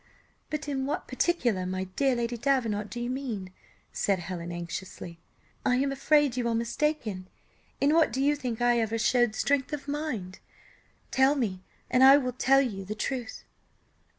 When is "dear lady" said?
1.83-2.35